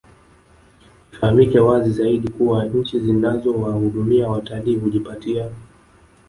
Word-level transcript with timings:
Ifahamike 1.13 1.59
wazi 1.59 1.91
zaidi 1.91 2.29
kuwa 2.29 2.65
nchi 2.65 2.99
zinazowahudumia 2.99 4.27
watalii 4.29 4.75
hujipatia 4.75 5.49